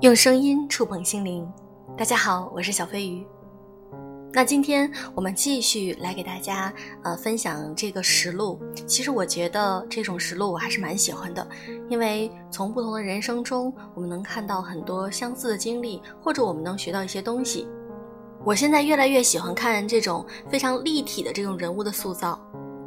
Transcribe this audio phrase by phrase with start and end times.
[0.00, 1.44] 用声音触碰心灵，
[1.96, 3.26] 大家好，我是小飞鱼。
[4.32, 8.60] 那今天我们继续来给大家呃分享这个实录。
[8.86, 11.44] 其实我觉得这种实录我还是蛮喜欢的，
[11.88, 17.66] 因为从不同的人生中，我们能看到很多相似的经历，或者我们能学到一些东西。
[18.44, 22.38] 我现在越来越喜欢看这种非常立体的这种人物的塑造，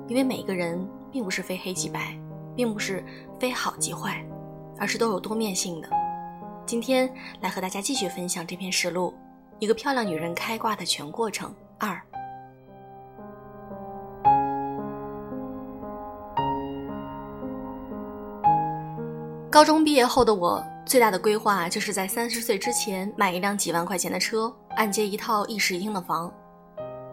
[0.07, 0.79] 因为每个人
[1.11, 2.17] 并不是非黑即白，
[2.55, 3.03] 并不是
[3.37, 4.25] 非好即坏，
[4.77, 5.89] 而是都有多面性的。
[6.65, 7.11] 今天
[7.41, 9.13] 来和大家继续分享这篇实录，
[9.59, 12.01] 一个漂亮女人开挂的全过程二。
[19.49, 26.31] 高中毕业后的我，最大的规划就是在三十岁之前买一辆几万块钱的车，按揭一套一室一厅的房。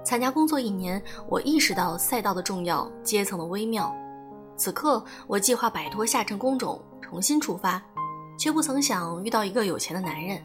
[0.05, 3.93] 参加工作一年，我意识到赛道的重要，阶层的微妙。
[4.57, 7.83] 此刻，我计划摆脱下沉工种，重新出发。
[8.39, 10.41] 却不曾想遇到一个有钱的男人，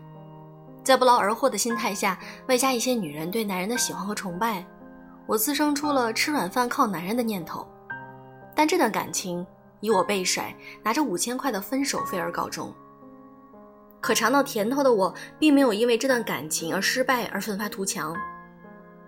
[0.84, 4.66] 在不劳而获的心态下，外加一些女人对男人的喜欢和崇拜，
[5.28, 7.66] 我滋生出了吃软饭靠男人的念头。
[8.56, 9.46] 但这段感情
[9.80, 12.74] 以我被甩，拿着五千块的分手费而告终。
[14.02, 18.14] 可尝到甜头的我，并没有因为这段感情而失败而奋发图强，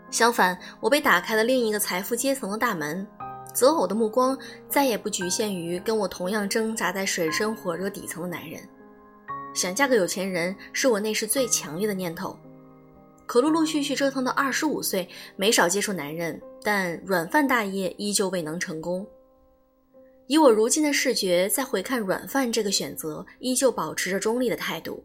[0.09, 3.05] 相反，我被打开了另一个财富阶层的大门。
[3.53, 8.61] 择偶的目光再也不局限于跟我同样挣扎在水深火热底层的男人。
[9.55, 12.37] 想嫁个有钱人是我那时最强烈的念头，
[13.25, 19.07] 可陆陆续续折腾到二十五岁，没少接触男人，但软饭大业依旧未能成功。
[20.27, 25.01] 以我如今的视觉，再回看软饭这个选择，依旧保持着中立的态度。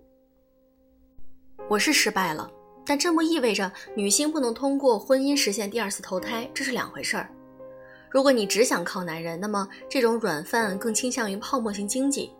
[1.68, 2.50] 我是失败了，
[2.84, 7.30] 但这不意味着女性不能通过婚姻实现第二次投胎，这是两回事儿。
[8.10, 12.32] 如果你只想靠男人，那么这种软饭更倾向于泡沫型经济。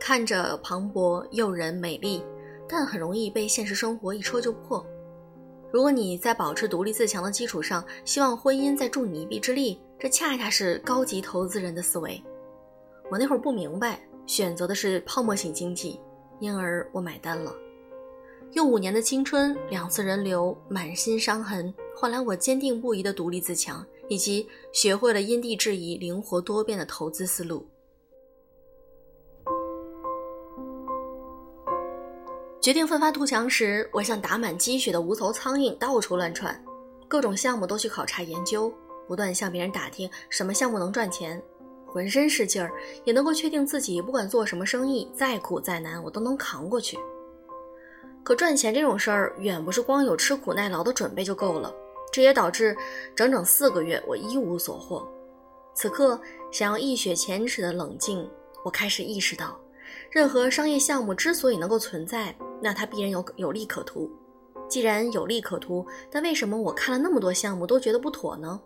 [0.00, 2.22] 看着磅礴、诱人、美丽，
[2.68, 4.84] 但很容易被现实生活一戳就破。
[5.70, 12.22] 如果你在保持独立自强的基础上，希望婚姻再助你一臂之力，这恰恰是高级投资人的思维。
[13.10, 16.00] 我那会儿不明白，选择的是泡沫型经济，
[16.40, 17.52] 因而我买单了。
[18.52, 27.66] 用五年的青春、两次人流、满心伤痕，换来我坚定不移的独立自强，以及学会了因地制宜、灵活多变的投资思路。
[32.60, 36.60] 决定奋发图强时，我像打满鸡血的无头苍蝇，到处乱窜，
[37.06, 38.72] 各种项目都去考察研究，
[39.06, 41.40] 不断向别人打听什么项目能赚钱，
[41.86, 42.72] 浑身是劲儿，
[43.04, 46.98] 也能够确定自己不管做什么生意，再苦再难，我都能扛过去。
[48.24, 51.72] 可赚钱这种事儿，远不是光有吃苦耐劳的准备就够了，
[52.12, 52.76] 这也导致
[53.14, 55.08] 整整四个月我一无所获。
[55.74, 56.20] 此刻，
[56.50, 58.28] 想要一雪前耻的冷静，
[58.64, 59.56] 我开始意识到，
[60.10, 62.34] 任何商业项目之所以能够存在。
[62.60, 64.10] 那它必然有有利可图，
[64.68, 68.60] 既然有利可图，但为什么我看了那么多项目都觉得不妥呢？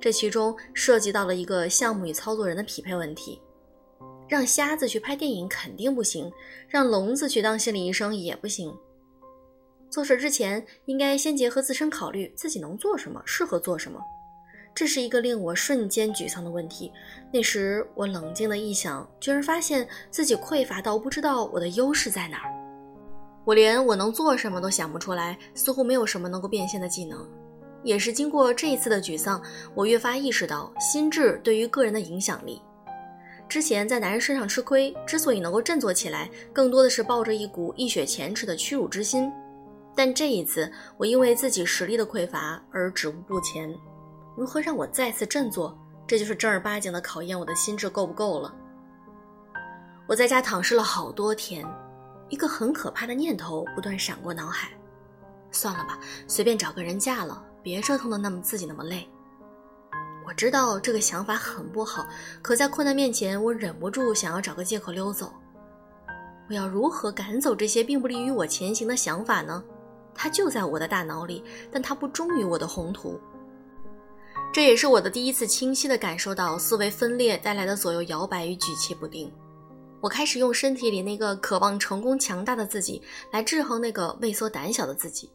[0.00, 3.40] 这其中涉及到了一个项目与操作人的匹配问题。
[4.28, 6.32] 让瞎子去拍电影肯定不行，
[6.68, 8.74] 让聋子去当心理医生也不行。
[9.90, 14.00] 做事之前应该先结合自身考虑，自己能做什么，适合做什么。
[14.74, 16.90] 这是一个令我瞬间沮丧的问题。
[17.32, 22.50] 那时我冷静的一想，居然发现自己匮乏到不知道我的优势在哪儿。
[23.44, 27.24] 我连我能做什么都想不出来，似乎没有什么能够变现的技能。
[27.84, 29.40] 也是经过这一次的沮丧，
[29.74, 32.60] 我越发意识到心智对于个人的影响力。
[33.46, 39.30] 之前在男人身上吃亏，之所以能够振作起来，更多的是抱着一股一雪前耻的屈辱之心。
[39.94, 43.72] 但这一次，我因为自己实力的匮乏而止步不前。
[44.36, 45.76] 如何让我再次振作？
[46.06, 48.54] 这就是正儿八经的考验我的心智够不够了。
[50.06, 51.66] 我在家躺尸了好多天。
[52.30, 54.70] 一个很可怕的念头不断闪过脑海，
[55.52, 59.06] 算了吧，随便找个人嫁了，别折腾的那么自己那么累。
[60.26, 62.06] 我知道这个想法很不好，
[62.40, 65.32] 可在困难面前，我忍不住想要找个借口溜走。
[66.48, 69.62] 我要如何赶走这些并不利于我前行的想法呢？
[70.14, 73.20] 它就在我的大脑里，但它不忠于我的宏图。
[74.54, 79.28] 这也是我的第一次清晰地感受到思维分裂带来的左右摇摆与举棋不定。
[80.00, 83.02] 我开始用身体里那个渴望成功、强大的自己
[83.32, 85.28] 来制衡那个畏缩、胆小的自己，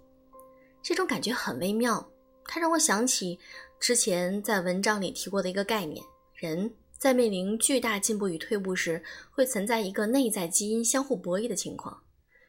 [0.81, 2.10] 这种感觉很微妙。
[2.45, 3.38] 它让我想起
[3.77, 6.01] 之前在文章里提过的一个概念：
[6.33, 12.04] 人在面临巨大进步与退步时，会存在一个内在基因相互博弈的情况，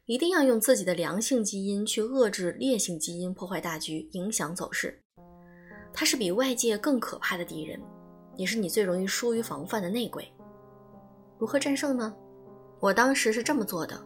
[0.06, 5.02] 一定要用自己的良性基因去遏制劣性基因，破坏大局，影响走势。
[5.92, 7.81] 他是比外界更可怕的敌人，
[8.37, 10.31] 也是你最容易疏于防范的内鬼。
[11.38, 12.14] 如何战胜呢？
[12.78, 14.00] 我当时是这么做的：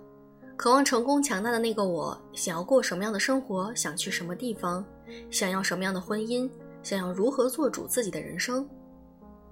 [0.56, 4.84] 渴望成功、强大的那个我，想要过什么样的生活，想去什么地方，
[5.30, 6.50] 想要什么样的婚姻，
[6.82, 8.68] 想要如何做主自己的人生。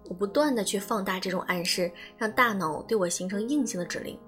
[0.08, 4.18] 我不断的去放大这种暗示，让大脑对我形成硬性的指令。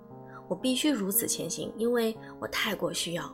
[0.47, 3.33] 我必须如此前行，因为我太过需要。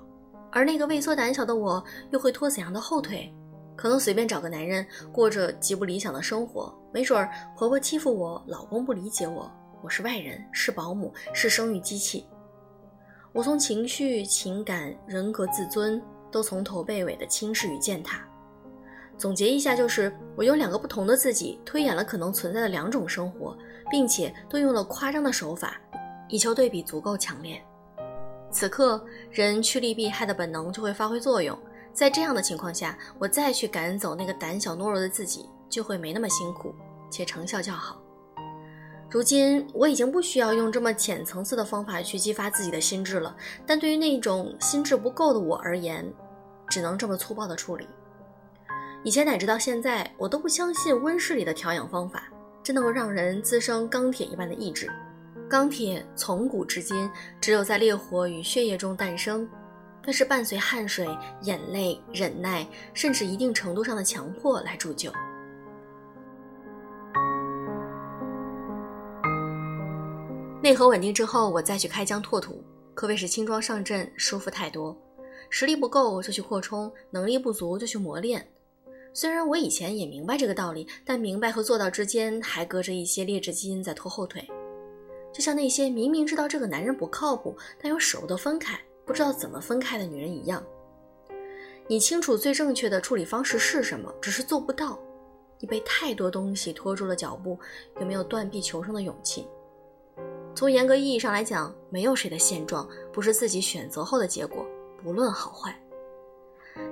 [0.51, 3.33] 而那个畏缩胆小的我，又会拖怎样的后腿？
[3.81, 6.71] 可能随便找个男人，过着极不理想的生活。
[6.93, 9.51] 没准儿婆婆欺负我，老公不理解我，
[9.83, 12.27] 我是外人，是保姆，是生育机器。
[13.33, 15.99] 我从情绪、情感、人格、自尊，
[16.31, 18.23] 都从头被尾的轻视与践踏。
[19.17, 23.57] 总结一下，就是我用两个不同的自己推演了可能存在的两种生活，
[23.91, 25.81] 并且都用了夸张的手法，
[26.29, 27.59] 以求对比足够强烈。
[28.51, 31.59] 此刻，人趋利避害的本能就会发挥作用。
[31.93, 36.75] 在这样的情况下，我再去赶走那个胆小懦弱的自己，就会没那么辛苦，
[37.11, 38.01] 且成效较好。
[39.11, 46.07] 如今我已经不需要用这么浅层次的方法去激发自己的心智了，但对于那种心智不够的我而言，
[46.69, 47.89] 只能这么粗暴的处理。
[49.03, 52.25] 以前乃至到现在，我都不相信温室里的调养方法
[52.63, 54.89] 真能够让人滋生钢铁一般的意志。
[55.49, 57.11] 钢铁从古至今
[57.41, 59.49] 只有在烈火与血液中诞生，
[60.05, 61.07] 那是伴随汗水、
[61.43, 65.13] 眼泪、忍耐，甚至一定程度上的强迫来铸就。
[70.63, 72.63] 内核稳定之后，我再去开疆拓土，
[72.95, 74.97] 可谓是轻装上阵，舒服太多。
[75.49, 78.47] 实力不够就去扩充，能力不足就去磨练。
[79.13, 84.47] 虽然我以前也明白这个道理，但明白和做到之间还隔着一些劣质基因在拖后腿。
[85.33, 88.79] 就像那些明明知道这个男人不靠谱，但又舍不得分开，
[89.11, 90.65] 不知道怎么分开的女人一样。
[91.89, 94.97] 你清楚最正确的处理方式是什么，只是做不到。
[95.59, 97.59] 你被太多东西拖住了脚步，
[97.99, 99.49] 有没有断臂求生的勇气？
[100.55, 104.65] 从严格意义上来讲，没有谁的现状不是自己选择后的结果，
[105.03, 105.77] 不论好坏。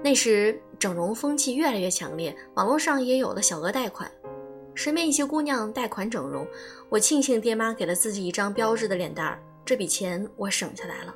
[0.03, 4.11] 那时整容风气越来越强烈，网络上也有了小额贷款。
[4.75, 6.45] 身边一些姑娘贷款整容，
[6.89, 11.15] 我庆幸爹妈给了自己一张标志的脸蛋儿，这笔钱我省下来了。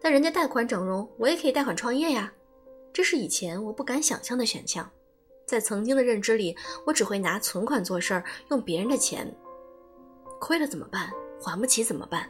[0.00, 2.32] 但人家贷款整容，我也可以贷款创业呀，
[2.92, 4.88] 这是以前我不敢想象的选项。
[5.46, 9.32] 在曾经的认知里，我只会拿存款做事儿，用别人的钱，
[10.40, 11.10] 亏了怎么办？
[11.40, 12.28] 还不起怎么办？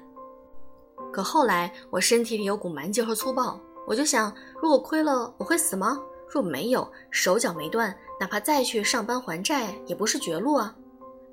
[1.13, 5.99] 可后来我身体里有股蛮劲和粗暴，我就想，如果亏了，我会死吗？
[6.29, 10.77] 若没有，手脚没断，哪怕再去上班还债，也不是绝路啊。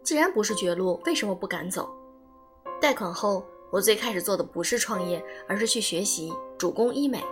[0.03, 1.89] 既然不是绝路，为什么不敢走？
[2.79, 7.23] 贷款后，我最开始做的不是创业，而是去学习主攻医美，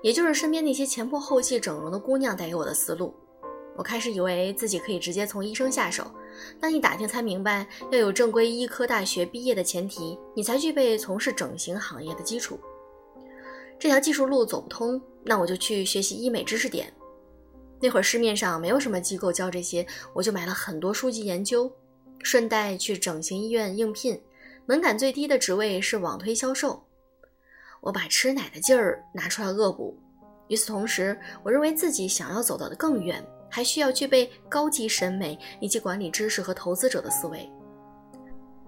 [0.00, 3.14] 也就是身边那些前仆后继整容的姑娘带给我的思路。
[3.76, 6.10] 我开始以为自己可以直接从医生下手，
[6.58, 12.58] 但一打听才明白，要有正规医科大学毕业的前提，你才具备从事整形行业的基础。
[13.78, 16.90] 这条技术路走不通，那我就去学习医美知识点。
[17.82, 21.70] 那会儿市面上没有什么机构教这些，我就买了很多书籍研究，
[22.22, 24.18] 顺带去整形医院应聘，
[24.66, 26.82] 门槛最低的职位是网推销售。
[27.80, 29.96] 我把吃奶的劲儿拿出来恶补。
[30.48, 33.24] 与此同时，我认为自己想要走到的更远。
[33.52, 37.50] 还需要具备高级审美以及管理知识和投资者的思维。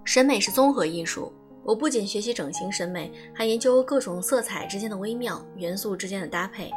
[0.03, 1.31] 审美是综合艺术，
[1.63, 6.69] 我不仅学习整形审美，还研究各种色彩之间的微妙、元素之间的搭配。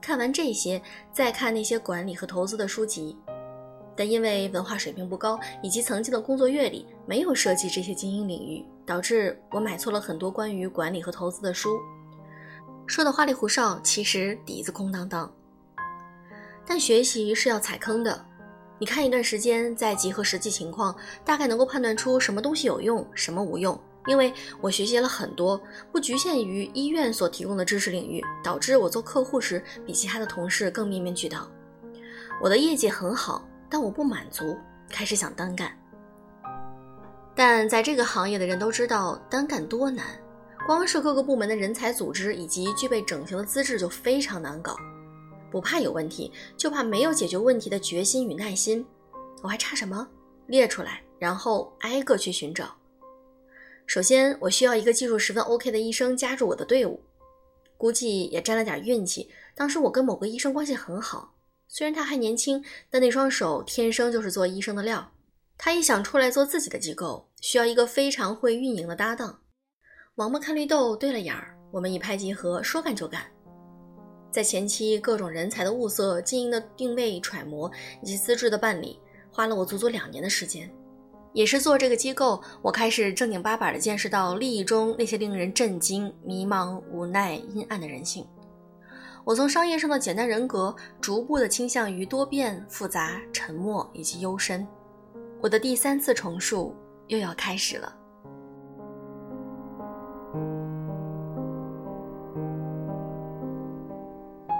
[0.00, 0.80] 看完这些，
[1.12, 3.14] 再看那些管理和投资的书籍，
[3.96, 11.78] 但因为文化水平不高，以及曾经的工作阅历没有涉及这些精英领域，导致我买错了很多关于管理和投资的书。
[12.86, 15.32] 说的花里胡哨，其实底子空荡荡。
[16.66, 18.24] 但学习是要踩坑的，
[18.78, 23.78] 你看一段时间，再结合实际情况，大概能够判断出什么东西有用，什么无用。
[24.06, 24.32] 因为
[24.62, 25.60] 我学习了很多，
[25.92, 31.46] 不局限于医院所提供的知识领域，导致我做客户时比其他的同事更面面俱到。
[32.40, 34.58] 我的业绩很好，但我不满足，
[34.90, 35.70] 开始想单干。
[37.34, 40.04] 但在这个行业的人都知道，单干多难，
[40.66, 44.76] 光是各个部门的人才组织以及具备整形的资质就非常难搞。
[45.50, 48.84] 不怕有问题，就怕没有解决问题的决心与耐心。
[49.42, 50.06] 我还差什么？
[50.46, 52.74] 列出来，然后挨个去寻找。
[53.86, 57.00] 首先，我需要一个技术十分 OK 的医生加入我的队伍。
[57.76, 59.30] 估计也沾了点运气。
[59.54, 61.32] 当时我跟某个医生关系很好，
[61.72, 65.12] 虽然他还年轻，但那双手天生就是做医生的料。
[65.56, 69.38] 他一想出来做自己的机构，需要一个非常会运营的搭档。
[70.16, 73.22] 王八看绿豆对了眼儿，我们一拍即合，说干就干。
[74.32, 77.70] 在前期各种人才的物色、经营的定位、揣摩
[78.02, 78.98] 以及资质的办理，
[79.30, 80.68] 花了我足足两年的时间。
[81.32, 88.26] 也是做这个机构，我开始正经八百的见识到利益中那些令人震惊、迷茫、无奈、阴暗的人性。
[89.24, 94.66] 我从商业上的简单人格，逐步的倾向于多变、复杂、沉默以及幽深。
[95.40, 96.74] 我的第三次重述
[97.06, 97.94] 又要开始了。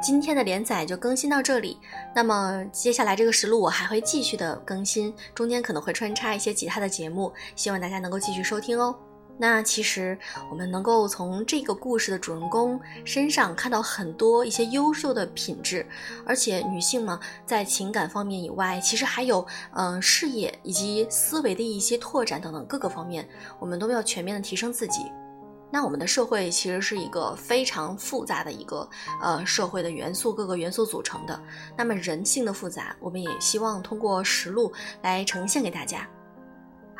[0.03, 1.79] 今天的连载就更新到这里，
[2.15, 8.95] 那么接下来这个实录我还会继续的更新，中间可能会穿插一些其他的节目，希望大家能够继续收听哦。
[9.43, 10.19] 那其实
[10.51, 15.87] 我们能够从这个故事的主人公身上看到很多一些优秀的品质，
[16.27, 23.27] 而且女性嘛，在情感方面以外，其实还有嗯事业以及思维的一些拓展等等各个方面，
[23.59, 25.11] 我们都要全面的提升自己。
[25.71, 28.87] 那我们的社会其实是一个非常复杂的一个
[29.23, 31.41] 呃社会的元素，各个元素组成的。
[31.79, 34.71] 那么人性的复杂，我们也希望通过实录
[35.01, 36.07] 来呈现给大家。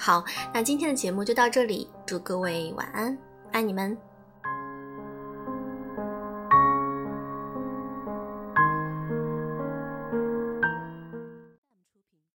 [0.03, 3.17] 好，那今天的节目就到这里，祝各位晚安，
[3.53, 3.95] 爱你们。